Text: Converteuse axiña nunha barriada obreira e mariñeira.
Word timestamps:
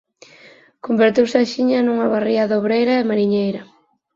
Converteuse 0.85 1.37
axiña 1.39 1.79
nunha 1.81 2.11
barriada 2.13 2.59
obreira 2.61 2.93
e 2.97 3.07
mariñeira. 3.09 3.61